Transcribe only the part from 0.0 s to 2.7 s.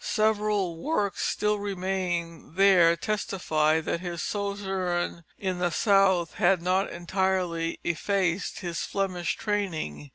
Several works still remaining